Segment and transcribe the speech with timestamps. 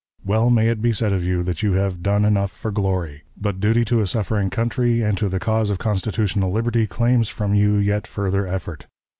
[0.25, 3.59] Well may it be said of you that you have 'done enough for glory'; but
[3.59, 7.75] duty to a suffering country and to the cause of constitutional liberty claims from you
[7.75, 8.87] yet further effort.